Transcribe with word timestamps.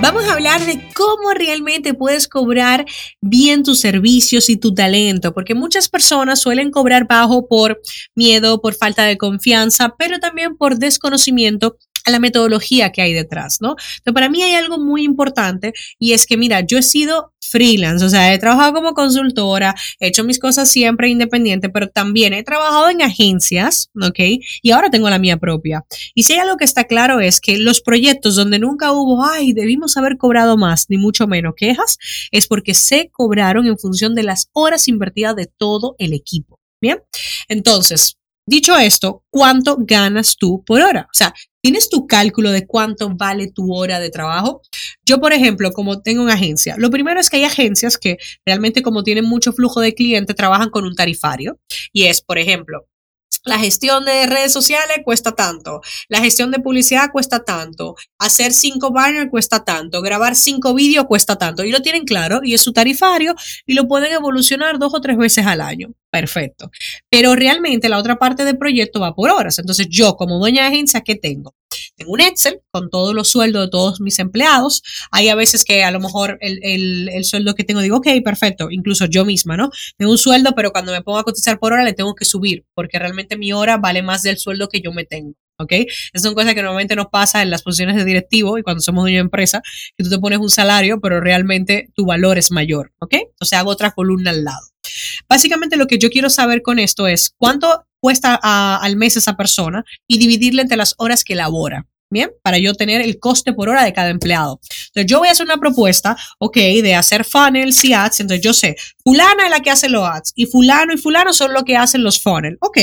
Vamos 0.00 0.28
a 0.28 0.34
hablar 0.34 0.64
de 0.64 0.80
cómo 0.94 1.34
realmente 1.34 1.92
puedes 1.92 2.28
cobrar 2.28 2.86
bien 3.20 3.64
tus 3.64 3.80
servicios 3.80 4.48
y 4.48 4.56
tu 4.56 4.72
talento, 4.72 5.34
porque 5.34 5.56
muchas 5.56 5.88
personas 5.88 6.40
suelen 6.40 6.70
cobrar 6.70 7.08
bajo 7.08 7.48
por 7.48 7.80
miedo, 8.14 8.60
por 8.60 8.74
falta 8.74 9.02
de 9.02 9.18
confianza, 9.18 9.96
pero 9.98 10.20
también 10.20 10.56
por 10.56 10.78
desconocimiento 10.78 11.78
a 12.08 12.10
la 12.10 12.18
metodología 12.18 12.90
que 12.90 13.02
hay 13.02 13.12
detrás, 13.12 13.58
¿no? 13.60 13.76
Pero 14.02 14.14
para 14.14 14.28
mí 14.28 14.42
hay 14.42 14.54
algo 14.54 14.78
muy 14.78 15.04
importante 15.04 15.72
y 15.98 16.12
es 16.12 16.26
que, 16.26 16.36
mira, 16.36 16.60
yo 16.60 16.78
he 16.78 16.82
sido 16.82 17.32
freelance, 17.40 18.04
o 18.04 18.08
sea, 18.08 18.34
he 18.34 18.38
trabajado 18.38 18.74
como 18.74 18.94
consultora, 18.94 19.74
he 20.00 20.08
hecho 20.08 20.24
mis 20.24 20.38
cosas 20.38 20.70
siempre 20.70 21.08
independiente, 21.08 21.68
pero 21.68 21.88
también 21.88 22.34
he 22.34 22.42
trabajado 22.42 22.90
en 22.90 23.02
agencias, 23.02 23.90
¿ok? 24.00 24.18
Y 24.62 24.70
ahora 24.70 24.90
tengo 24.90 25.08
la 25.08 25.18
mía 25.18 25.36
propia. 25.38 25.84
Y 26.14 26.24
si 26.24 26.34
hay 26.34 26.40
algo 26.40 26.56
que 26.56 26.64
está 26.64 26.84
claro 26.84 27.20
es 27.20 27.40
que 27.40 27.58
los 27.58 27.80
proyectos 27.80 28.36
donde 28.36 28.58
nunca 28.58 28.92
hubo, 28.92 29.24
ay, 29.24 29.52
debimos 29.52 29.96
haber 29.96 30.16
cobrado 30.18 30.56
más, 30.56 30.86
ni 30.88 30.98
mucho 30.98 31.26
menos 31.26 31.54
quejas, 31.56 31.98
es 32.30 32.46
porque 32.46 32.74
se 32.74 33.10
cobraron 33.10 33.66
en 33.66 33.78
función 33.78 34.14
de 34.14 34.24
las 34.24 34.48
horas 34.52 34.88
invertidas 34.88 35.36
de 35.36 35.46
todo 35.46 35.94
el 35.98 36.12
equipo. 36.12 36.58
Bien, 36.80 37.00
entonces, 37.48 38.18
Dicho 38.48 38.78
esto, 38.78 39.24
¿cuánto 39.28 39.76
ganas 39.78 40.34
tú 40.38 40.64
por 40.64 40.80
hora? 40.80 41.02
O 41.02 41.12
sea, 41.12 41.34
¿tienes 41.62 41.88
tu 41.88 42.06
cálculo 42.06 42.50
de 42.50 42.66
cuánto 42.66 43.10
vale 43.14 43.50
tu 43.50 43.74
hora 43.74 44.00
de 44.00 44.10
trabajo? 44.10 44.62
Yo, 45.04 45.20
por 45.20 45.32
ejemplo, 45.32 45.72
como 45.72 46.02
tengo 46.02 46.22
una 46.22 46.34
agencia, 46.34 46.76
lo 46.78 46.90
primero 46.90 47.20
es 47.20 47.30
que 47.30 47.38
hay 47.38 47.44
agencias 47.44 47.98
que 47.98 48.18
realmente 48.44 48.82
como 48.82 49.02
tienen 49.02 49.24
mucho 49.24 49.52
flujo 49.52 49.80
de 49.80 49.94
clientes, 49.94 50.36
trabajan 50.36 50.70
con 50.70 50.84
un 50.84 50.94
tarifario. 50.94 51.58
Y 51.92 52.04
es, 52.04 52.22
por 52.22 52.38
ejemplo, 52.38 52.86
la 53.44 53.58
gestión 53.58 54.04
de 54.04 54.26
redes 54.26 54.52
sociales 54.52 54.98
cuesta 55.04 55.32
tanto, 55.32 55.80
la 56.08 56.20
gestión 56.20 56.50
de 56.50 56.60
publicidad 56.60 57.10
cuesta 57.10 57.44
tanto, 57.44 57.96
hacer 58.18 58.52
cinco 58.52 58.90
banners 58.90 59.30
cuesta 59.30 59.64
tanto, 59.64 60.02
grabar 60.02 60.36
cinco 60.36 60.74
vídeos 60.74 61.06
cuesta 61.06 61.36
tanto. 61.36 61.64
Y 61.64 61.70
lo 61.70 61.80
tienen 61.80 62.04
claro 62.04 62.40
y 62.42 62.54
es 62.54 62.62
su 62.62 62.72
tarifario 62.72 63.34
y 63.66 63.74
lo 63.74 63.88
pueden 63.88 64.12
evolucionar 64.12 64.78
dos 64.78 64.94
o 64.94 65.00
tres 65.00 65.16
veces 65.16 65.46
al 65.46 65.60
año. 65.60 65.92
Perfecto. 66.10 66.70
Pero 67.10 67.34
realmente 67.34 67.88
la 67.88 67.98
otra 67.98 68.18
parte 68.18 68.44
del 68.44 68.58
proyecto 68.58 69.00
va 69.00 69.14
por 69.14 69.30
horas. 69.30 69.58
Entonces 69.58 69.88
yo 69.90 70.16
como 70.16 70.38
dueña 70.38 70.62
de 70.62 70.68
agencia, 70.68 71.00
¿qué 71.00 71.14
tengo? 71.14 71.54
Tengo 71.96 72.12
un 72.12 72.20
Excel 72.20 72.60
con 72.70 72.90
todos 72.90 73.14
los 73.14 73.28
sueldos 73.28 73.66
de 73.66 73.70
todos 73.70 74.00
mis 74.00 74.18
empleados. 74.18 74.82
Hay 75.10 75.28
a 75.28 75.34
veces 75.34 75.64
que 75.64 75.84
a 75.84 75.90
lo 75.90 76.00
mejor 76.00 76.38
el, 76.40 77.08
el, 77.08 77.24
sueldo 77.24 77.54
que 77.54 77.64
tengo 77.64 77.80
digo, 77.80 77.96
ok, 77.96 78.08
perfecto, 78.24 78.70
incluso 78.70 79.06
yo 79.06 79.24
misma, 79.24 79.56
¿no? 79.56 79.70
Tengo 79.96 80.12
un 80.12 80.18
sueldo, 80.18 80.52
pero 80.54 80.70
cuando 80.70 80.92
me 80.92 81.02
pongo 81.02 81.18
a 81.18 81.24
cotizar 81.24 81.58
por 81.58 81.72
hora 81.72 81.84
le 81.84 81.92
tengo 81.92 82.14
que 82.14 82.24
subir, 82.24 82.64
porque 82.74 82.98
realmente 82.98 83.36
mi 83.36 83.52
hora 83.52 83.76
vale 83.76 84.02
más 84.02 84.22
del 84.22 84.38
sueldo 84.38 84.68
que 84.68 84.80
yo 84.80 84.92
me 84.92 85.04
tengo. 85.04 85.34
¿ok? 85.58 85.72
Esas 85.72 86.22
son 86.22 86.34
cosas 86.34 86.54
que 86.54 86.62
normalmente 86.62 86.96
nos 86.96 87.08
pasa 87.08 87.42
en 87.42 87.50
las 87.50 87.62
posiciones 87.62 87.96
de 87.96 88.04
directivo 88.04 88.58
y 88.58 88.62
cuando 88.62 88.80
somos 88.80 89.02
dueño 89.02 89.16
de 89.16 89.22
empresa, 89.22 89.60
que 89.96 90.04
tú 90.04 90.10
te 90.10 90.18
pones 90.18 90.38
un 90.38 90.50
salario, 90.50 91.00
pero 91.00 91.20
realmente 91.20 91.90
tu 91.94 92.06
valor 92.06 92.38
es 92.38 92.50
mayor, 92.50 92.92
¿ok? 93.00 93.14
Entonces 93.14 93.58
hago 93.58 93.70
otra 93.70 93.90
columna 93.90 94.30
al 94.30 94.44
lado. 94.44 94.66
Básicamente 95.28 95.76
lo 95.76 95.86
que 95.86 95.98
yo 95.98 96.10
quiero 96.10 96.30
saber 96.30 96.62
con 96.62 96.78
esto 96.78 97.06
es 97.06 97.34
cuánto 97.36 97.84
cuesta 98.00 98.38
al 98.42 98.96
mes 98.96 99.16
esa 99.16 99.36
persona 99.36 99.84
y 100.06 100.18
dividirle 100.18 100.62
entre 100.62 100.76
las 100.76 100.94
horas 100.98 101.24
que 101.24 101.34
labora. 101.34 101.86
Bien, 102.10 102.30
para 102.42 102.56
yo 102.56 102.72
tener 102.72 103.02
el 103.02 103.18
coste 103.18 103.52
por 103.52 103.68
hora 103.68 103.84
de 103.84 103.92
cada 103.92 104.08
empleado. 104.08 104.60
Entonces, 104.86 105.10
yo 105.10 105.18
voy 105.18 105.28
a 105.28 105.32
hacer 105.32 105.44
una 105.44 105.58
propuesta, 105.58 106.16
ok, 106.38 106.56
de 106.56 106.94
hacer 106.94 107.22
funnels 107.22 107.84
y 107.84 107.92
ads. 107.92 108.20
Entonces, 108.20 108.42
yo 108.42 108.54
sé, 108.54 108.76
fulana 109.04 109.44
es 109.44 109.50
la 109.50 109.60
que 109.60 109.68
hace 109.68 109.90
los 109.90 110.08
ads 110.08 110.32
y 110.34 110.46
fulano 110.46 110.94
y 110.94 110.96
fulano 110.96 111.34
son 111.34 111.52
los 111.52 111.64
que 111.64 111.76
hacen 111.76 112.02
los 112.02 112.22
funnels. 112.22 112.56
Ok, 112.60 112.78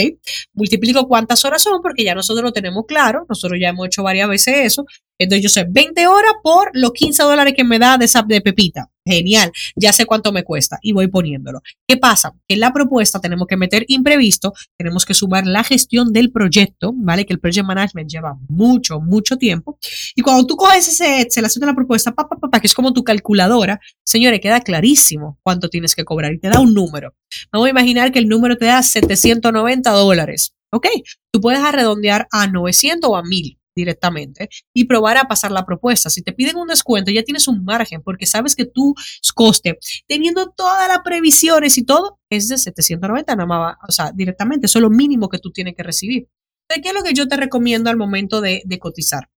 multiplico 0.53 1.07
cuántas 1.07 1.43
horas 1.43 1.63
son 1.63 1.81
porque 1.81 2.03
ya 2.03 2.13
nosotros 2.13 2.43
lo 2.43 2.53
tenemos 2.53 2.85
claro. 2.87 3.25
Nosotros 3.27 3.59
ya 3.59 3.69
hemos 3.69 3.87
hecho 3.87 4.03
varias 4.03 4.29
veces 4.29 4.57
eso. 4.57 4.85
Entonces, 5.19 5.43
yo 5.43 5.49
sé 5.49 5.65
20 5.69 6.07
horas 6.07 6.33
por 6.43 6.71
los 6.73 6.91
15 6.91 7.23
dólares 7.23 7.53
que 7.55 7.63
me 7.63 7.79
da 7.79 7.97
de, 7.97 8.09
de 8.27 8.41
Pepita 8.41 8.89
genial, 9.05 9.51
ya 9.75 9.93
sé 9.93 10.05
cuánto 10.05 10.31
me 10.31 10.43
cuesta 10.43 10.79
y 10.81 10.91
voy 10.91 11.07
poniéndolo. 11.07 11.61
¿Qué 11.87 11.97
pasa? 11.97 12.33
En 12.47 12.59
la 12.59 12.73
propuesta 12.73 13.19
tenemos 13.19 13.47
que 13.47 13.55
meter 13.55 13.85
imprevisto, 13.87 14.53
tenemos 14.77 15.05
que 15.05 15.13
sumar 15.13 15.45
la 15.45 15.63
gestión 15.63 16.11
del 16.11 16.31
proyecto, 16.31 16.91
¿vale? 16.95 17.25
Que 17.25 17.33
el 17.33 17.39
project 17.39 17.67
management 17.67 18.09
lleva 18.09 18.35
mucho, 18.49 18.99
mucho 18.99 19.37
tiempo. 19.37 19.77
Y 20.15 20.21
cuando 20.21 20.45
tú 20.47 20.55
coges 20.55 20.87
ese 20.87 21.21
Excel, 21.21 21.45
haces 21.45 21.61
la 21.61 21.75
propuesta, 21.75 22.13
papá, 22.13 22.37
papá, 22.37 22.59
que 22.59 22.67
es 22.67 22.73
como 22.73 22.93
tu 22.93 23.03
calculadora, 23.03 23.79
señores, 24.03 24.39
queda 24.39 24.61
clarísimo 24.61 25.37
cuánto 25.43 25.69
tienes 25.69 25.95
que 25.95 26.03
cobrar 26.03 26.33
y 26.33 26.39
te 26.39 26.49
da 26.49 26.59
un 26.59 26.73
número. 26.73 27.13
Vamos 27.51 27.67
a 27.67 27.69
imaginar 27.69 28.11
que 28.11 28.19
el 28.19 28.27
número 28.27 28.57
te 28.57 28.65
da 28.65 28.81
790 28.81 29.91
dólares. 29.91 30.53
¿Ok? 30.71 30.87
Tú 31.31 31.39
puedes 31.39 31.61
redondear 31.71 32.27
a 32.31 32.47
900 32.47 33.09
o 33.09 33.15
a 33.15 33.23
1000 33.23 33.57
directamente 33.75 34.49
y 34.73 34.85
probar 34.85 35.17
a 35.17 35.25
pasar 35.25 35.51
la 35.51 35.65
propuesta. 35.65 36.09
Si 36.09 36.21
te 36.21 36.33
piden 36.33 36.55
un 36.55 36.67
descuento, 36.67 37.11
ya 37.11 37.23
tienes 37.23 37.47
un 37.47 37.63
margen 37.63 38.01
porque 38.01 38.25
sabes 38.25 38.55
que 38.55 38.65
tu 38.65 38.95
coste, 39.35 39.77
teniendo 40.07 40.51
todas 40.51 40.87
las 40.87 40.99
previsiones 40.99 41.77
y 41.77 41.83
todo, 41.83 42.19
es 42.29 42.47
de 42.47 42.57
790 42.57 43.35
nada 43.35 43.45
más, 43.45 43.75
o 43.87 43.91
sea, 43.91 44.11
directamente, 44.13 44.67
eso 44.67 44.79
es 44.79 44.83
lo 44.83 44.89
mínimo 44.89 45.29
que 45.29 45.39
tú 45.39 45.51
tienes 45.51 45.75
que 45.75 45.83
recibir. 45.83 46.27
¿Qué 46.67 46.89
es 46.89 46.93
lo 46.93 47.03
que 47.03 47.13
yo 47.13 47.27
te 47.27 47.37
recomiendo 47.37 47.89
al 47.89 47.97
momento 47.97 48.41
de, 48.41 48.63
cotizar? 48.79 49.29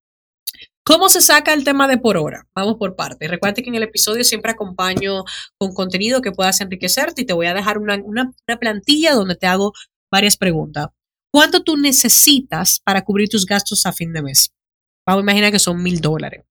¿Cómo 0.83 1.11
se 1.11 1.21
saca 1.21 1.53
el 1.53 1.65
tema 1.65 1.87
de 1.87 1.99
por 1.99 2.17
hora? 2.17 2.47
Vamos 2.55 2.77
por 2.79 2.97
partes. 2.97 3.29
Recuerda 3.29 3.63
que 3.63 3.69
en 3.69 3.75
el 3.75 3.83
episodio 3.83 4.25
siempre 4.25 4.53
acompaño 4.53 5.25
con 5.59 5.75
contenido 5.75 6.23
que 6.23 6.33
puedas 6.33 6.63
enriquecerte 6.63 7.23
y 7.23 7.27
te 7.27 7.35
voy 7.35 7.47
a 7.47 7.55
dejar 7.55 7.77
una, 7.77 7.97
una 8.03 8.33
plantilla 8.59 9.13
donde 9.13 9.37
te 9.37 9.47
hago 9.47 9.75
varias 10.11 10.39
preguntas. 10.39 10.89
¿Cuánto 11.31 11.63
tú 11.63 11.77
necesitas 11.77 12.81
para 12.83 13.03
cubrir 13.03 13.29
tus 13.29 13.45
gastos 13.45 13.85
a 13.85 13.93
fin 13.93 14.13
de 14.13 14.23
mes? 14.23 14.51
Vamos 15.07 15.21
a 15.21 15.25
imaginar 15.25 15.53
que 15.53 15.59
son 15.59 15.83
mil 15.83 16.01
dólares. 16.01 16.45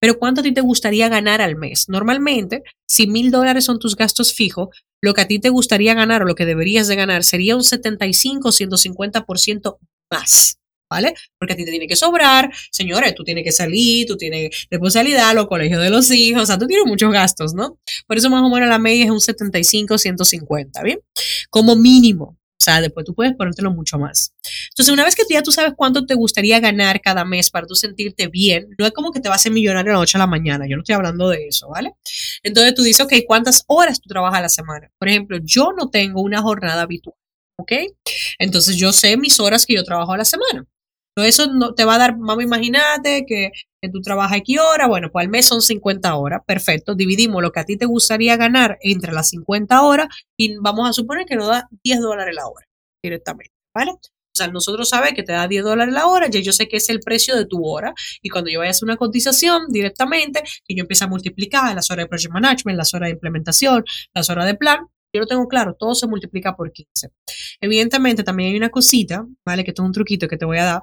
Pero 0.00 0.18
¿cuánto 0.18 0.40
a 0.40 0.44
ti 0.44 0.52
te 0.52 0.62
gustaría 0.62 1.08
ganar 1.08 1.40
al 1.40 1.54
mes? 1.54 1.88
Normalmente, 1.88 2.62
si 2.88 3.06
mil 3.06 3.30
dólares 3.30 3.64
son 3.64 3.78
tus 3.78 3.94
gastos 3.94 4.34
fijos, 4.34 4.68
lo 5.00 5.14
que 5.14 5.20
a 5.20 5.28
ti 5.28 5.38
te 5.38 5.48
gustaría 5.48 5.94
ganar 5.94 6.22
o 6.22 6.24
lo 6.24 6.34
que 6.34 6.46
deberías 6.46 6.88
de 6.88 6.96
ganar 6.96 7.24
sería 7.24 7.56
un 7.56 7.62
75 7.62 8.50
150% 8.50 9.78
más. 10.10 10.58
¿Vale? 10.90 11.14
Porque 11.38 11.54
a 11.54 11.56
ti 11.56 11.64
te 11.64 11.70
tiene 11.70 11.86
que 11.86 11.96
sobrar, 11.96 12.52
señores, 12.70 13.14
tú 13.14 13.24
tienes 13.24 13.44
que 13.44 13.52
salir, 13.52 14.06
tú 14.06 14.18
tienes 14.18 14.66
responsabilidad, 14.70 15.34
los 15.34 15.46
colegios 15.46 15.80
de 15.80 15.88
los 15.88 16.10
hijos, 16.10 16.42
o 16.42 16.46
sea, 16.46 16.58
tú 16.58 16.66
tienes 16.66 16.84
muchos 16.84 17.10
gastos, 17.10 17.54
¿no? 17.54 17.78
Por 18.06 18.18
eso 18.18 18.28
más 18.28 18.42
o 18.42 18.50
menos 18.50 18.68
la 18.68 18.78
media 18.78 19.06
es 19.06 19.10
un 19.10 19.20
75, 19.20 19.96
150, 19.96 20.82
¿bien? 20.82 21.00
Como 21.48 21.76
mínimo, 21.76 22.36
sea, 22.62 22.80
después 22.80 23.04
tú 23.04 23.14
puedes 23.14 23.34
ponértelo 23.34 23.72
mucho 23.72 23.98
más. 23.98 24.34
Entonces, 24.70 24.92
una 24.92 25.04
vez 25.04 25.14
que 25.14 25.22
ya 25.28 25.42
tú 25.42 25.52
sabes 25.52 25.72
cuánto 25.76 26.06
te 26.06 26.14
gustaría 26.14 26.60
ganar 26.60 27.00
cada 27.00 27.24
mes 27.24 27.50
para 27.50 27.66
tú 27.66 27.74
sentirte 27.74 28.28
bien, 28.28 28.68
no 28.78 28.86
es 28.86 28.92
como 28.92 29.12
que 29.12 29.20
te 29.20 29.28
vas 29.28 29.40
a 29.40 29.42
ser 29.44 29.52
millonario 29.52 29.92
a 29.92 29.94
la 29.94 30.00
noche 30.00 30.16
a 30.16 30.20
la 30.20 30.26
mañana. 30.26 30.66
Yo 30.66 30.76
no 30.76 30.82
estoy 30.82 30.94
hablando 30.94 31.28
de 31.28 31.48
eso, 31.48 31.68
¿vale? 31.68 31.92
Entonces 32.42 32.74
tú 32.74 32.82
dices, 32.82 33.04
ok, 33.04 33.14
¿cuántas 33.26 33.64
horas 33.66 34.00
tú 34.00 34.08
trabajas 34.08 34.38
a 34.38 34.42
la 34.42 34.48
semana? 34.48 34.90
Por 34.98 35.08
ejemplo, 35.08 35.38
yo 35.42 35.72
no 35.76 35.90
tengo 35.90 36.22
una 36.22 36.40
jornada 36.40 36.82
habitual, 36.82 37.16
¿ok? 37.56 37.72
Entonces 38.38 38.76
yo 38.76 38.92
sé 38.92 39.16
mis 39.16 39.40
horas 39.40 39.66
que 39.66 39.74
yo 39.74 39.84
trabajo 39.84 40.12
a 40.12 40.18
la 40.18 40.24
semana. 40.24 40.66
Pero 41.14 41.26
eso 41.26 41.52
no 41.52 41.74
te 41.74 41.84
va 41.84 41.96
a 41.96 41.98
dar, 41.98 42.14
vamos, 42.16 42.42
imagínate 42.42 43.24
que, 43.26 43.50
que 43.80 43.90
tú 43.90 44.00
trabajas 44.00 44.38
aquí 44.38 44.58
hora, 44.58 44.86
bueno, 44.86 45.10
pues 45.12 45.24
al 45.24 45.30
mes 45.30 45.46
son 45.46 45.60
50 45.60 46.14
horas, 46.14 46.40
perfecto, 46.46 46.94
dividimos 46.94 47.42
lo 47.42 47.52
que 47.52 47.60
a 47.60 47.64
ti 47.64 47.76
te 47.76 47.86
gustaría 47.86 48.36
ganar 48.36 48.78
entre 48.80 49.12
las 49.12 49.28
50 49.30 49.82
horas 49.82 50.08
y 50.38 50.56
vamos 50.56 50.88
a 50.88 50.92
suponer 50.92 51.26
que 51.26 51.36
nos 51.36 51.48
da 51.48 51.68
10 51.84 52.00
dólares 52.00 52.34
la 52.34 52.46
hora 52.46 52.66
directamente, 53.02 53.52
¿vale? 53.74 53.92
O 54.34 54.38
sea, 54.38 54.48
nosotros 54.48 54.88
sabemos 54.88 55.14
que 55.14 55.22
te 55.22 55.32
da 55.32 55.46
10 55.46 55.62
dólares 55.62 55.92
la 55.92 56.06
hora, 56.06 56.28
ya 56.28 56.40
yo 56.40 56.52
sé 56.52 56.66
que 56.66 56.78
es 56.78 56.88
el 56.88 57.00
precio 57.00 57.36
de 57.36 57.44
tu 57.44 57.66
hora. 57.66 57.92
Y 58.22 58.30
cuando 58.30 58.50
yo 58.50 58.60
vaya 58.60 58.70
a 58.70 58.72
hacer 58.72 58.86
una 58.86 58.96
cotización 58.96 59.66
directamente, 59.68 60.42
y 60.66 60.74
yo 60.74 60.82
empiezo 60.82 61.04
a 61.04 61.08
multiplicar 61.08 61.74
las 61.74 61.90
horas 61.90 62.04
de 62.04 62.08
project 62.08 62.32
management, 62.32 62.78
las 62.78 62.94
horas 62.94 63.08
de 63.08 63.12
implementación, 63.12 63.84
las 64.14 64.30
horas 64.30 64.46
de 64.46 64.54
plan, 64.54 64.86
yo 65.14 65.20
lo 65.20 65.26
tengo 65.26 65.46
claro, 65.46 65.76
todo 65.78 65.94
se 65.94 66.06
multiplica 66.06 66.56
por 66.56 66.72
15. 66.72 67.10
Evidentemente, 67.60 68.24
también 68.24 68.50
hay 68.50 68.56
una 68.56 68.70
cosita, 68.70 69.26
¿vale? 69.44 69.64
Que 69.64 69.72
esto 69.72 69.82
es 69.82 69.86
un 69.86 69.92
truquito 69.92 70.26
que 70.26 70.38
te 70.38 70.46
voy 70.46 70.56
a 70.56 70.64
dar, 70.64 70.82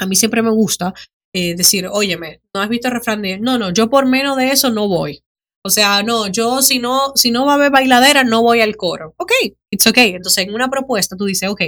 a 0.00 0.06
mí 0.06 0.16
siempre 0.16 0.42
me 0.42 0.50
gusta 0.50 0.92
eh, 1.32 1.54
decir, 1.54 1.86
óyeme, 1.86 2.40
¿no 2.52 2.60
has 2.60 2.68
visto 2.68 2.88
el 2.88 2.94
refrán 2.94 3.22
no, 3.40 3.58
no, 3.58 3.72
yo 3.72 3.88
por 3.88 4.06
menos 4.06 4.36
de 4.36 4.50
eso 4.50 4.70
no 4.70 4.88
voy? 4.88 5.22
O 5.62 5.68
sea, 5.68 6.02
no, 6.02 6.26
yo 6.26 6.62
si 6.62 6.78
no, 6.78 7.12
si 7.14 7.30
no 7.30 7.44
va 7.44 7.52
a 7.52 7.54
haber 7.56 7.70
bailadera, 7.70 8.24
no 8.24 8.42
voy 8.42 8.62
al 8.62 8.76
coro. 8.76 9.14
Ok, 9.18 9.32
it's 9.70 9.86
ok. 9.86 9.98
Entonces, 9.98 10.46
en 10.46 10.54
una 10.54 10.70
propuesta 10.70 11.16
tú 11.16 11.26
dices, 11.26 11.50
ok, 11.50 11.60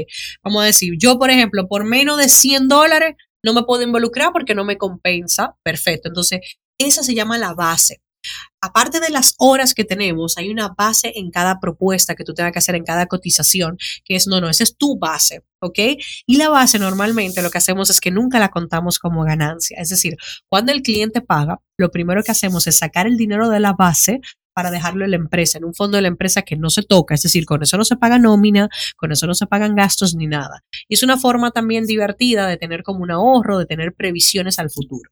vamos 0.43 0.63
a 0.63 0.67
decir, 0.67 0.95
yo, 0.99 1.19
por 1.19 1.31
ejemplo, 1.31 1.69
por 1.69 1.85
menos 1.85 2.17
de 2.17 2.31
100 2.31 2.69
dólares 2.69 3.17
no 3.45 3.53
me 3.53 3.65
puedo 3.65 3.83
involucrar 3.83 4.33
porque 4.33 4.55
no 4.55 4.65
me 4.65 4.79
compensa. 4.79 5.57
Perfecto. 5.63 6.09
Entonces, 6.09 6.41
esa 6.79 7.03
se 7.03 7.15
llama 7.15 7.37
la 7.37 7.53
base. 7.53 8.01
Aparte 8.61 9.01
de 9.01 9.11
las 9.11 9.35
horas 9.39 9.75
que 9.75 9.85
tenemos, 9.85 10.39
hay 10.39 10.51
una 10.51 10.69
base 10.69 11.13
en 11.17 11.31
cada 11.31 11.61
propuesta 11.61 12.15
que 12.15 12.25
tú 12.25 12.35
tengas 12.35 12.53
que 12.53 12.61
hacer 12.61 12.75
en 12.75 12.85
cada 12.85 13.07
cotización, 13.07 13.77
que 14.05 14.15
es, 14.15 14.27
no, 14.27 14.41
no, 14.41 14.49
esa 14.49 14.65
es 14.65 14.77
tu 14.77 14.99
base, 14.99 15.43
¿ok? 15.61 15.79
Y 16.27 16.37
la 16.37 16.49
base 16.49 16.79
normalmente 16.79 17.43
lo 17.43 17.51
que 17.51 17.59
hacemos 17.59 17.91
es 17.91 18.01
que 18.01 18.11
nunca 18.11 18.39
la 18.39 18.51
contamos 18.51 18.99
como 18.99 19.25
ganancia. 19.25 19.77
Es 19.81 19.89
decir, 19.89 20.17
cuando 20.49 20.73
el 20.73 20.83
cliente 20.83 21.21
paga, 21.21 21.61
lo 21.77 21.91
primero 21.91 22.23
que 22.23 22.31
hacemos 22.31 22.67
es 22.67 22.79
sacar 22.79 23.07
el 23.07 23.17
dinero 23.17 23.49
de 23.49 23.61
la 23.61 23.73
base 23.73 24.21
para 24.55 24.71
dejarlo 24.71 25.05
en 25.05 25.13
la 25.13 25.17
empresa, 25.17 25.59
en 25.59 25.65
un 25.65 25.75
fondo 25.75 25.97
de 25.97 26.03
la 26.03 26.09
empresa 26.09 26.43
que 26.43 26.57
no 26.57 26.71
se 26.71 26.83
toca, 26.83 27.15
es 27.15 27.23
decir, 27.23 27.47
con 27.47 27.63
eso 27.63 27.77
no 27.77 27.85
se 27.85 27.97
paga 27.97 28.19
nómina, 28.19 28.69
con 28.97 29.11
eso 29.11 29.27
no 29.27 29.35
se 29.35 29.47
pagan 29.47 29.75
gastos 29.75 30.15
ni 30.15 30.27
nada. 30.27 30.63
Y 30.89 30.95
es 30.95 31.03
una 31.03 31.19
forma 31.19 31.51
también 31.51 31.87
divertida 31.87 32.47
de 32.47 32.59
tener 32.59 32.83
como 32.83 33.03
un 33.03 33.11
ahorro, 33.11 33.59
de 33.59 33.67
tener 33.67 33.95
previsiones 33.95 34.59
al 34.59 34.71
futuro. 34.71 35.11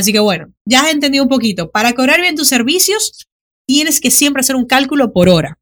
Así 0.00 0.12
que 0.12 0.18
bueno, 0.18 0.52
ya 0.64 0.80
has 0.80 0.92
entendido 0.92 1.24
un 1.24 1.28
poquito. 1.28 1.70
Para 1.70 1.92
cobrar 1.92 2.20
bien 2.22 2.34
tus 2.34 2.48
servicios, 2.48 3.26
tienes 3.66 4.00
que 4.00 4.10
siempre 4.10 4.40
hacer 4.40 4.56
un 4.56 4.66
cálculo 4.66 5.12
por 5.12 5.28
hora. 5.28 5.58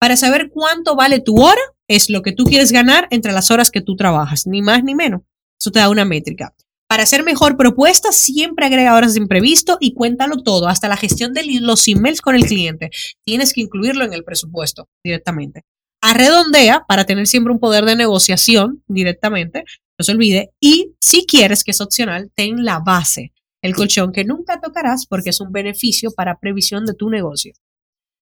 Para 0.00 0.16
saber 0.16 0.48
cuánto 0.50 0.96
vale 0.96 1.20
tu 1.20 1.42
hora, 1.42 1.60
es 1.86 2.08
lo 2.08 2.22
que 2.22 2.32
tú 2.32 2.44
quieres 2.44 2.72
ganar 2.72 3.06
entre 3.10 3.32
las 3.32 3.50
horas 3.50 3.70
que 3.70 3.82
tú 3.82 3.94
trabajas, 3.94 4.46
ni 4.46 4.62
más 4.62 4.82
ni 4.84 4.94
menos. 4.94 5.20
Eso 5.60 5.70
te 5.70 5.80
da 5.80 5.90
una 5.90 6.06
métrica. 6.06 6.54
Para 6.88 7.02
hacer 7.02 7.24
mejor 7.24 7.58
propuesta, 7.58 8.10
siempre 8.10 8.64
agrega 8.64 8.96
horas 8.96 9.14
de 9.14 9.20
imprevisto 9.20 9.76
y 9.80 9.92
cuéntalo 9.92 10.42
todo, 10.42 10.68
hasta 10.68 10.88
la 10.88 10.96
gestión 10.96 11.34
de 11.34 11.44
los 11.60 11.86
emails 11.86 12.22
con 12.22 12.36
el 12.36 12.46
cliente. 12.46 12.90
Tienes 13.22 13.52
que 13.52 13.60
incluirlo 13.60 14.04
en 14.04 14.14
el 14.14 14.24
presupuesto 14.24 14.88
directamente. 15.02 15.62
Arredondea 16.00 16.86
para 16.88 17.04
tener 17.04 17.26
siempre 17.26 17.52
un 17.52 17.60
poder 17.60 17.84
de 17.84 17.96
negociación 17.96 18.82
directamente, 18.86 19.64
no 19.98 20.04
se 20.04 20.12
olvide. 20.12 20.52
Y 20.58 20.94
si 21.00 21.26
quieres, 21.26 21.64
que 21.64 21.72
es 21.72 21.80
opcional, 21.82 22.30
ten 22.34 22.64
la 22.64 22.78
base 22.78 23.32
el 23.64 23.74
colchón 23.74 24.12
que 24.12 24.24
nunca 24.24 24.60
tocarás 24.60 25.06
porque 25.06 25.30
es 25.30 25.40
un 25.40 25.50
beneficio 25.50 26.10
para 26.10 26.38
previsión 26.38 26.84
de 26.84 26.92
tu 26.92 27.08
negocio. 27.08 27.54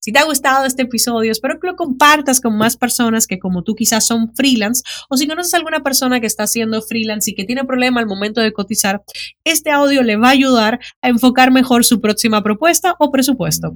Si 0.01 0.13
te 0.13 0.19
ha 0.21 0.25
gustado 0.25 0.65
este 0.65 0.83
episodio, 0.83 1.31
espero 1.31 1.59
que 1.61 1.67
lo 1.67 1.77
compartas 1.77 2.41
con 2.41 2.57
más 2.57 2.77
personas 2.77 3.27
que 3.27 3.41
como 3.41 3.63
tú 3.63 3.75
quizás 3.75 4.07
son 4.07 4.35
freelance 4.35 4.83
o 5.09 5.17
si 5.17 5.27
conoces 5.27 5.55
a 5.55 5.57
alguna 5.57 5.83
persona 5.83 6.21
que 6.21 6.27
está 6.27 6.45
haciendo 6.45 6.81
freelance 6.81 7.31
y 7.31 7.35
que 7.35 7.45
tiene 7.45 7.65
problema 7.65 8.01
al 8.01 8.07
momento 8.07 8.41
de 8.41 8.53
cotizar, 8.53 9.03
este 9.45 9.71
audio 9.71 10.03
le 10.03 10.17
va 10.17 10.29
a 10.29 10.33
ayudar 10.33 10.79
a 11.03 11.09
enfocar 11.09 11.51
mejor 11.51 11.85
su 11.85 12.01
próxima 12.01 12.43
propuesta 12.43 12.95
o 13.01 13.11
presupuesto. 13.11 13.73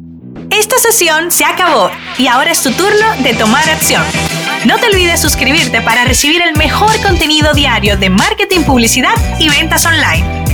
Esta 0.50 0.78
sesión 0.78 1.32
se 1.32 1.44
acabó 1.44 1.90
y 2.16 2.28
ahora 2.28 2.52
es 2.52 2.62
tu 2.62 2.70
turno 2.72 3.22
de 3.24 3.34
tomar 3.34 3.68
acción. 3.68 4.02
No 4.66 4.78
te 4.78 4.86
olvides 4.86 5.20
suscribirte 5.20 5.80
para 5.80 6.04
recibir 6.04 6.42
el 6.42 6.56
mejor 6.56 6.90
contenido 7.02 7.54
diario 7.54 7.96
de 7.96 8.10
marketing, 8.10 8.60
publicidad 8.60 9.14
y 9.40 9.48
ventas 9.48 9.84
online. 9.84 10.45